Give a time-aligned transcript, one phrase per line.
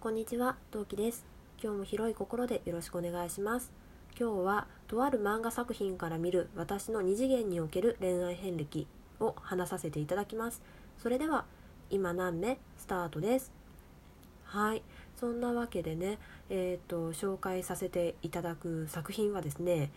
[0.00, 1.26] こんにちは、トウキです。
[1.62, 3.70] 今日も広い心でよろしくお願いします。
[4.18, 8.86] 今日はとある漫画作品から見る私の二次元における恋愛遍歴
[9.20, 10.62] を話させていただきます。
[10.96, 11.44] それでは
[11.90, 13.52] 今何目スタートです。
[14.44, 14.82] はい、
[15.18, 19.90] そんなわけでね、えっ、と紹介させていただく作品はですね。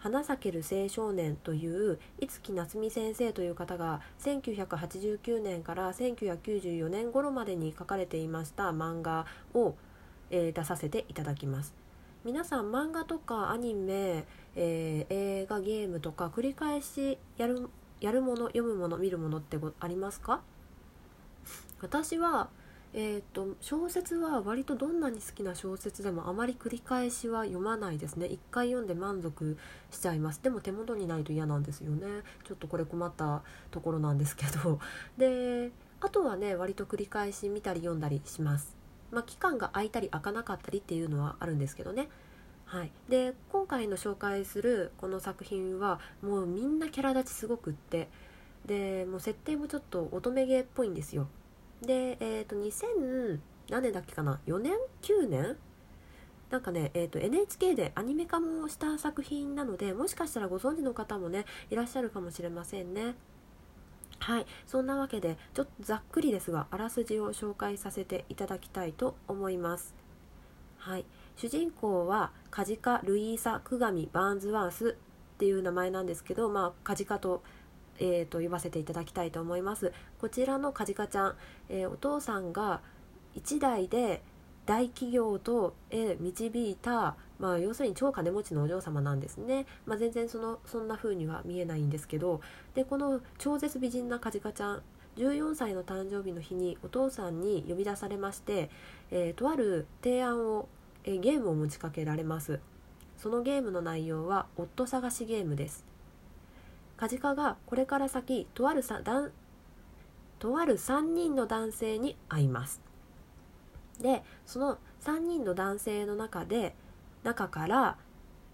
[0.00, 9.74] 花咲ける青少年という五木夏美先生という方が1989年から1994年頃までに書かれていました漫画を、
[10.30, 11.74] えー出させていただきます。
[12.24, 14.24] 皆さん漫画とかアニメ、
[14.56, 17.68] えー映画ゲームとか繰り返しやる
[18.00, 20.40] やるもの読むもの見るものってありますか？
[21.82, 22.48] 私は
[22.92, 28.26] えー、と小説は割とどんなに好きな小説でもあまり繰り返しは読まないですね。
[28.26, 29.56] 一回読んで満足
[29.90, 30.42] しちゃいます。
[30.42, 32.06] でも手元にないと嫌なんですよね。
[32.44, 34.80] ちょっとこれ困ったところなんですけど。
[35.16, 38.76] であとはね割と繰り返し見たり読んだりします。
[39.12, 42.08] まあ期間が空いたり空かなかったりっていうのはあるんですけどね。
[42.64, 48.08] はい、で今回の紹介するこの作品はもうみんなキャラ立ちすごくって。
[48.66, 51.28] でもう設定もちょっと乙女芸っぽいんですよ。
[51.82, 55.56] で、えっ、と、2000何年だっけかな ?4 年 ?9 年
[56.50, 63.14] なんかね、えー、と NHK でアニメ化もした作品なのでもしかしたらご存知の方もねいらっしゃるかもしれませんね。
[64.18, 64.46] はい。
[64.66, 69.94] そんなわけでちょっとざっくりですがあらすじを紹介させていただきたいと思います。
[70.76, 71.04] はい。
[71.36, 74.96] 主人公はカジカ・ルイーサ・クガミ・バーンズワース
[75.34, 77.42] っていう名前なんですけどまあカジカと
[78.00, 79.92] えー、と呼ばせていただきたいと思います。
[80.18, 81.36] こちらのカジカちゃん、
[81.68, 82.80] えーお父さんが
[83.34, 84.22] 一代で
[84.66, 92.40] 大企業とへ導いた、まあ、要するに超金持ちのお嬢様なんですね、まあ、全然そのそんな風には見えないんですけど
[92.74, 94.82] でこの超絶美人なカジカちゃん
[95.16, 98.70] 14歳の誕生日の日にお父さんに呼び出されまして、
[99.10, 100.68] えーとある提案を、
[101.04, 102.60] えゲームを持ちかけられます。
[103.18, 105.89] そのゲームの内容は夫探しゲームです。
[107.00, 109.32] カジカがこれから先とあるさだん
[110.38, 112.82] とある3人の男性に会います。
[114.02, 116.74] でその3人の男性の中で
[117.22, 117.96] 中から、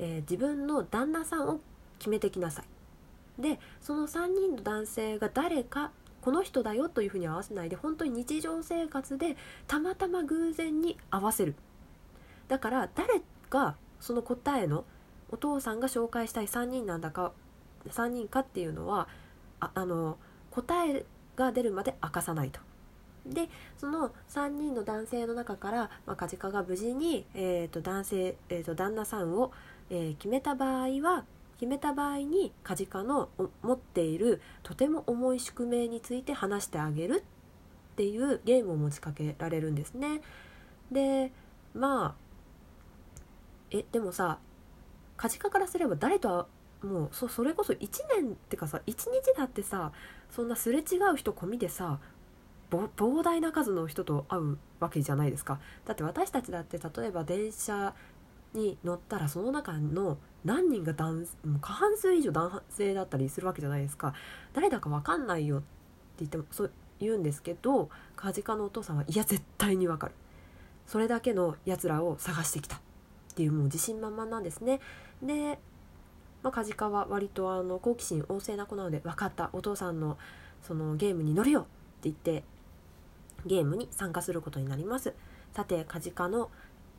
[0.00, 1.60] えー自分の旦那さんを
[2.00, 2.62] 決めてきなさ
[3.38, 3.40] い。
[3.40, 9.36] でその3人の男性が誰かこの人だよというふうに合わせないで本当に日常生活で
[9.68, 11.54] たまたま偶然に合わせる。
[12.48, 14.84] だから誰がその答えの
[15.30, 17.32] お父さんが紹介したい3人なんだか
[17.90, 19.08] 3人かっていうのは
[19.60, 20.18] ああの
[20.50, 21.04] 答え
[21.36, 22.60] が出るまで明かさないと。
[23.26, 23.48] で
[23.78, 29.52] その3人の男性の中から、まあ、カジカが無事に、えー、と男性、えー、と旦那さんを、
[29.90, 31.24] えー決めた場合は
[31.62, 33.28] 決めた場合にカジカの
[33.62, 37.22] 持っているとても重い宿命について話してあげる
[37.92, 40.22] っていうゲームを持ちかけられるんですね。
[40.90, 41.30] で
[41.72, 42.14] まあ
[43.70, 44.40] えでもさ
[45.16, 46.48] カジカからすれば誰と
[46.82, 47.78] もうそそれこそ1
[48.16, 49.06] 年ってかさ1日
[49.36, 49.92] だってさ
[50.30, 51.98] そんなすれ違う人込みでさ
[52.70, 55.60] 膨大な数の人と会うわけじゃないですか。
[55.84, 57.94] だって私たちだって例えば電車
[58.54, 61.24] に乗ったらその中の何人が男も
[61.56, 64.14] う過半数以上男性だったりするわけじゃないですか。
[64.54, 65.66] 誰だか分かんないよって
[66.20, 70.14] 言ってもそう言うんですけどカジカのお父さんはいや絶対に分かる。
[70.86, 72.80] それだけのやつらを探してきたっ
[73.34, 74.80] ていうもう自信満々なんですね。
[75.22, 75.58] で
[76.42, 80.18] まあ、カジカは割とあの好奇心旺盛な子なので分かったお父さんの
[80.62, 81.68] そのゲームに乗るよって
[82.04, 82.44] 言って
[83.46, 85.14] ゲームに参加することになります。
[85.52, 86.50] さてカジカの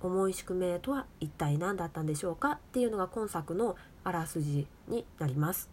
[0.02, 5.70] 重い宿命とは一体何だったんでしょうかっていうのが今作のあらすじになります。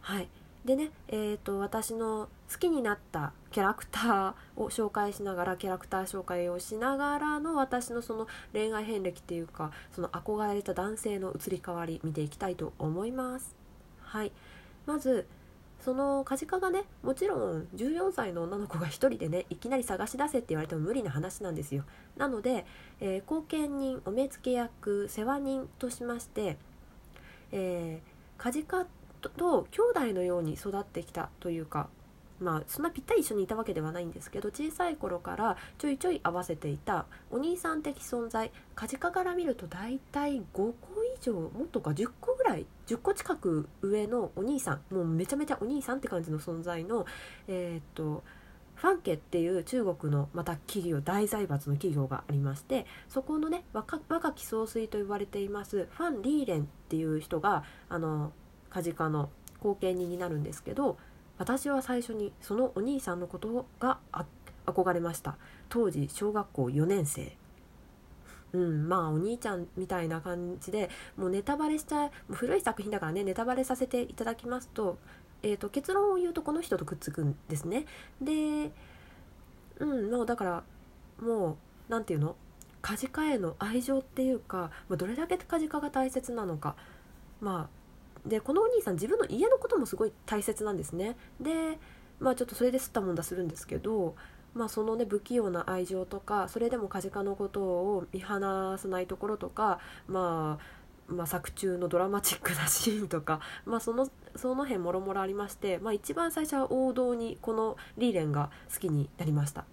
[0.00, 0.28] はい。
[0.64, 13.54] でねえー、と私の好きになったキャラクターを紹介しながらキャラクター紹介をしながらの私のその恋愛遍歴っていうかその憧れた男性の移り変わり見ていきたいと思います。
[14.00, 14.32] はい。
[14.86, 15.26] まず
[15.80, 21.84] そのカジカがねもちろん14歳の女の子が一人でねいきなり探し出せって言われても無理な話なんですよ。
[22.16, 22.64] なので、
[23.00, 26.56] えー後見人お目付け役世話人としまして、
[27.50, 28.12] えー
[28.42, 28.86] カジカ
[29.20, 31.88] とと兄弟のように育ってきたというか
[32.42, 40.74] まあそんなぴったり一緒にいたわけではないんですけど小さい頃からちょいちょい合わせていたお兄さん的存在カジカから見ると大体5個
[41.16, 47.06] 以上もっとか10個ぐらい10個近く上のお兄さんもうめちゃめちゃお兄さんって感じの存在の
[47.48, 48.22] えーっと
[48.74, 58.32] ファンケっていう中国のまた企業大財閥の企業がありましてそこのね若若き総帥と呼ばれていますファン・リーレンっていう人があの
[58.70, 59.30] カジカの
[59.60, 60.98] 後見人になるんですけど
[61.42, 63.98] 私は最初にそのお兄さんのことが
[64.64, 65.36] 憧れました。
[65.68, 67.36] 当時小学校4年生。
[68.52, 74.98] うんまあお兄ちゃんみたいな感じでもうネタバレしちゃうもう古い作品だからねネタバレさせていただきますと,、
[75.42, 77.86] えーと、結論を言うとこの人とくっつくんですね。
[78.20, 78.70] で
[79.80, 80.62] うんもうだから
[81.20, 81.56] もう
[81.88, 82.36] 何て言うの？
[82.82, 86.76] カジカへの愛情っていうか、まあ、どれだけカジカが大切なのか。
[87.40, 87.81] まあ
[88.26, 91.16] でこのお兄さん自分の家のこともすごい大切なんですね。
[91.40, 91.78] で
[92.20, 94.14] まあちょっとそれで吸ったもんだするんですけど
[94.54, 109.64] まあ、そのね不器用な愛情とかそれでもカジカのことを見放さないところとか、まあ、まあ作中のドラマチックなシーンとか、まあ、そのその辺もろもろありまして、まあ、一番最初は王道にこのリーレンが好きになりました。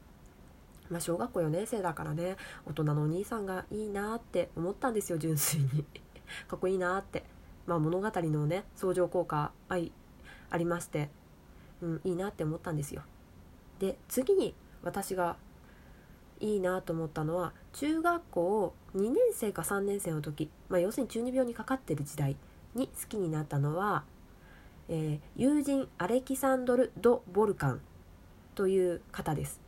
[0.90, 2.36] まあ、小学校4年生だからね
[2.66, 5.86] 大人のお兄さんがいいなって思ったんですよ純粋に。
[6.48, 7.24] かっこいいなって、
[7.70, 9.78] まあ、物語のね相乗効果あ
[10.50, 11.10] ありまして、
[11.84, 13.04] うん、いいなって思ったんですよ。
[13.78, 15.38] で次に私が
[16.40, 22.36] いいなと思ったのは中学校2年生か3年生の時、まあ、要するに中二病にかかってる時代
[22.74, 24.04] に好きになったのは、
[24.88, 27.82] えー、友人アレキサンドル・ド・ボルカン
[28.56, 29.62] という方です、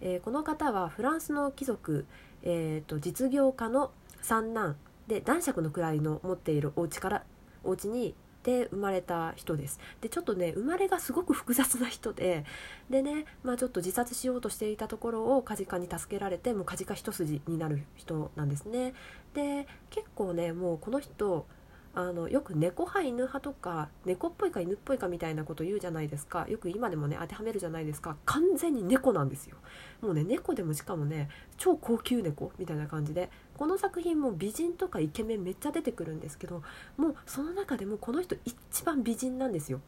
[0.00, 2.06] えー、この方はフランスの貴族、
[2.42, 3.90] えーと、実業家の
[4.20, 4.76] 三男
[5.08, 7.24] で男爵の位の持っているお家から
[7.64, 9.78] お家にで生まれた人です。
[10.00, 12.44] でちょっとね生まれがすごく複雑な人で
[12.88, 18.94] でね、まあ、ちょっと自殺しようとしていたところをカジカに助けられてもうカジカ一筋になる人なんですね。
[19.34, 21.46] で結構ねもうこの人
[21.94, 26.46] あのよく猫派犬派とか猫っぽいか犬っぽいかみたいなこと言うじゃないですか。
[26.48, 28.16] よく今でもね当てはめるじゃないですか。
[28.24, 29.56] 完全に猫なんですよ。
[30.00, 36.62] もうね猫でもしかもね超高級猫みたいな感じでこの作品も美人とかイケメンめっちゃ出てくるんですけど
[36.96, 39.80] もうその中でもこの人一番美人なんですよ。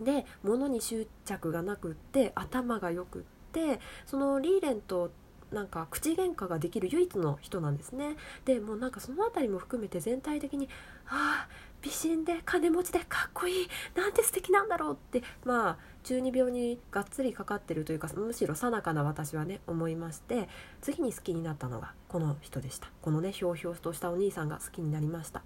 [0.00, 3.22] で物に執着がなくって頭がよくっ
[3.52, 5.10] てそのリーレンと
[5.54, 8.16] なんか口喧嘩ができる唯一の人なんですね。
[8.44, 10.68] でもうなんかその辺りも含めて全体的に
[11.06, 11.48] ああ
[11.80, 20.48] 美人で金持ちでかっこいいなんて素敵なんだろうってまあ中二病にがっつりかかってるというかむしろさなかな私はね思いまして
[20.80, 22.88] 次に好きになったのがこの人でした。
[23.00, 25.42] このねひょうひょうとしたお兄さんが好きになりました。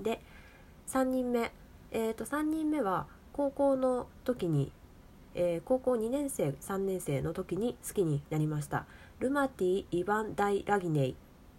[0.00, 0.20] で
[0.88, 1.52] 3人目。
[1.90, 4.72] えーと3人目は高校の時に
[5.34, 8.86] えー、高校2年生3年生の時に好きになりました。
[9.20, 11.16] ルマティ・イヴァン・ダイ・ラギネイ。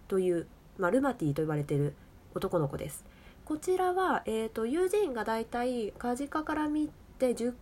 [0.07, 1.93] という、まあ、ルマティと呼ばれている
[2.33, 3.05] 男の子です。
[3.43, 6.89] こちらは、えーと、友人がだいたいカジカから見
[7.19, 7.53] て10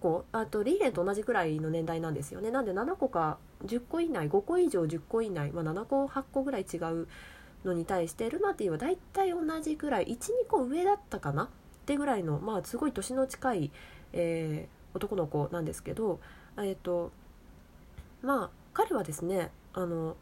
[0.00, 2.50] 個あとリーレンと同じくらいの年代なんですよね。
[2.50, 7.08] なんで7個か10個以内5個以上10個以内、まあ、7個8個ぐらい違う
[7.64, 11.44] のに対してルマティはだいたい同じぐらい12個上だったかな？
[11.44, 11.48] っ
[11.86, 13.70] てぐらいのまあすごい年の近い、
[14.12, 16.20] えー、男の子なんですけど
[16.58, 17.12] えっ、と
[18.22, 20.16] まあ彼はですねあの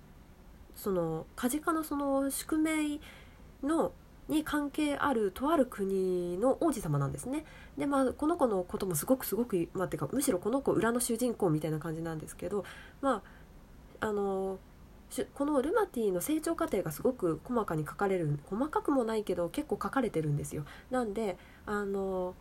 [0.75, 3.01] そのカジカのその宿命
[3.63, 3.93] の
[4.29, 7.45] に関係あるとある国の王子様なんですね。
[7.77, 12.65] でまあこの子のこともすごくすごくまあてかむしろこの子裏の主人公みたいな感じなんですけど
[13.03, 13.23] ま
[14.01, 14.59] ああの
[15.35, 20.65] このルマティの成長過程がすごく細かに書かれる細かくもないけど結構書かれてるんですよ。
[20.91, 21.37] なんで
[21.67, 22.35] あの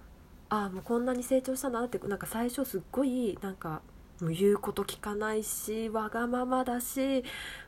[0.54, 3.82] ああもうこんなに成長したなってなんか最初すっごいなんか
[4.22, 7.24] もう言うこと聞かないしわがままだし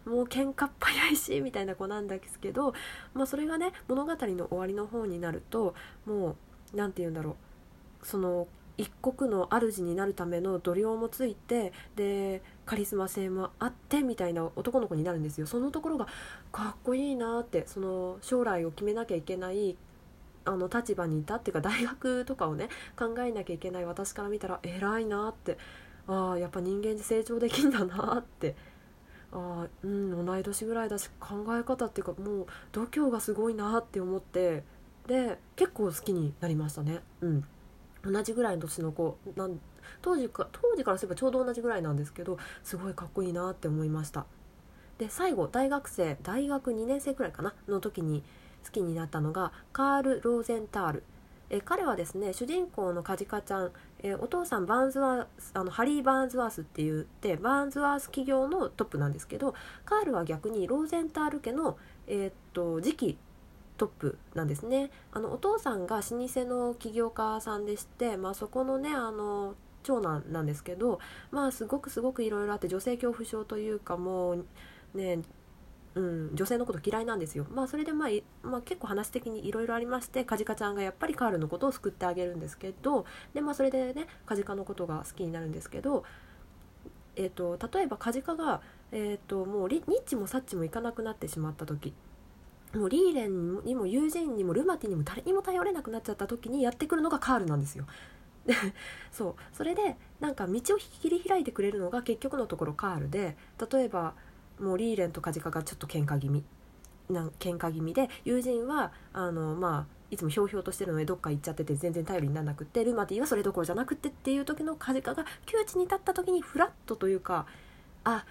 [0.05, 2.75] もう喧嘩っ早いしみたいな子なんですけど、
[3.15, 5.73] まあ、それがね物語の終わりの方になると
[6.05, 6.35] も
[6.73, 7.37] う何て言うんだろ
[8.03, 15.47] うその一国の主になるための度量もついてでカリスマ性もあってみたいな男の子になるんですよ。
[15.47, 16.07] そのところが
[16.51, 19.75] かっこいいなってその将来を決めなきゃいけない
[20.45, 25.57] あの立場にいたっていうか 大学とかをね考えなきゃいけない私から見たら偉いなって
[26.07, 28.55] ああやっぱ人間成長できんだなって
[29.31, 34.63] あうん同い年ぐらいだし考え方っていうかもう度胸がすごいなって思って
[35.07, 37.01] で結構好きになりましたね。
[37.21, 37.45] うん。
[38.03, 39.59] 同じぐらいの年の子なん
[40.01, 44.25] 当時か当時からすればちょうど同じぐらいなんですけどすごいかっこいいなって思いました。
[44.97, 48.23] で最後大学生大学2年生くらいかなの時に
[48.71, 51.03] きになったのがカール・ローゼンタール。
[51.49, 59.53] え彼はですね主人公のカジカちゃん、えお父さんバーンズワースあのハリー・バーンズワースって言ってバーンズワース企業のトップなんですけど
[59.85, 63.17] カールは逆にローゼンタール家の、えー、っと次期
[63.77, 64.89] トップなんですね。
[65.11, 70.99] あのお父さんが老舗の起業家さんでして、まあ、そこのねあの長男なんですけど
[71.31, 74.45] まあすごくすごくいろいろあって女性恐怖症というかもう
[74.95, 75.19] ね
[75.95, 77.45] うん、女性のこと嫌いなんですよ。
[77.49, 78.09] まあそれでまあ、
[78.45, 86.03] まあ、結構話的にいろいろありましてカジカちゃんがやっぱりカールのことを救ってあげるんですけどでまあそれでねカジカのことが好きになるんですけど
[87.17, 88.61] えーと、例えばカジカが、
[88.91, 91.93] えーと、もうニッチもサッチもいかなくなってしまった時
[92.73, 97.85] もうリーレンにも友人にもルマティにも誰にも頼れなくなっちゃった時にやってくるのがカールなんですよ。
[99.11, 103.35] そうそれでなんか道を切り開いてくれるのが結局のところカールで
[103.71, 104.13] 例えば
[104.59, 106.43] もうリーレンとカジカがちょっと喧嘩気味
[107.09, 117.45] なん喧嘩気味で友人はあのまあいつもひょうひょうとしてるのでどっか行っちゃってて全然頼りにならなくってルマティはそれどころじゃなくってっていう時のカジカが窮地に立った時にフラットというか
[118.03, 118.25] あ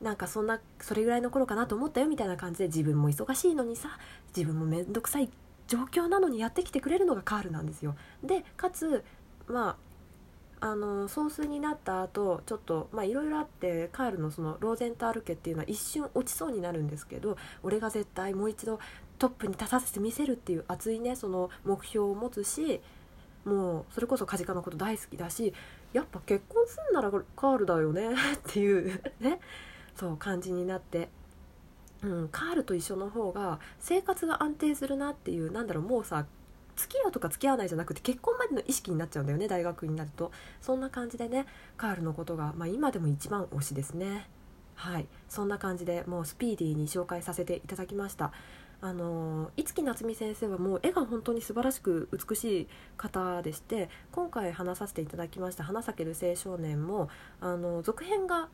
[0.00, 3.98] なんかそんなそれぐらいの頃かなと思ったよみたいな感じで自分も忙しいのにさ
[4.36, 5.30] 自分も面倒くさい
[5.66, 7.94] 状況なのにやってきてくれるのがカールなんですよ。
[8.24, 9.04] でかつ
[9.46, 9.76] まあ
[10.60, 18.78] あの総帥になった後ちょっとまあいろいろあってカールのそのローゼンタール家っていうのは一瞬落ちそうになるんですけど俺が絶対もう一度
[19.18, 22.80] トップに立たせてみせるっていう熱いねその目標を持つし
[23.44, 25.54] もうそれこそカジカのこと大好きだし
[25.92, 29.40] やっぱ結婚すんならカールだよね っていうね
[29.96, 31.08] そう感じになって、
[32.02, 36.26] うん、カールと一緒の方が生活が安定するなっていうなんだろうもうさ
[36.80, 40.32] 付き合うとか付き合わないじゃなくて結婚までの意識になっちゃうんだよね大学になると。
[40.60, 41.46] そんな感じでね
[41.76, 44.28] カールのことが、まあ、今でも一番推しですね。
[44.74, 45.06] はい。
[45.28, 48.32] そんな感じでもうスピーディーに紹介させていただきました。
[48.82, 57.10] あの五木夏美先生はもう絵が本当に素晴らしく美しい方でして今回話させていただきました「花咲ける青少年も」
[57.40, 58.48] あの続編が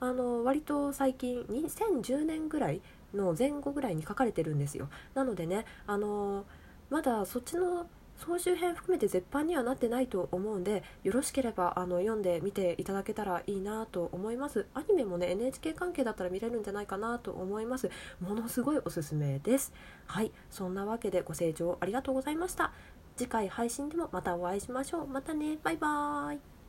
[0.00, 2.82] あの割と最近2010年ぐらい
[3.14, 4.88] の前後ぐらいに書かれてるんですよ。
[5.14, 6.44] なのでねあの
[6.90, 14.66] まだそっちの総集編含めて絶版にはなってないと思うんでよろしければあの読んでみていただけたらいいなと思います。
[14.74, 17.90] アニメもね NHK 関係だったら見れるんじゃないかなと思います。
[18.20, 19.72] ものすごいおすすめです。
[20.06, 20.32] はい。
[20.50, 22.72] そんなわけでご清聴ありがとうございました。
[23.16, 25.06] 次回配信でもまたお会いしましょう。
[25.06, 25.58] またね。
[25.62, 26.59] バイバーイ。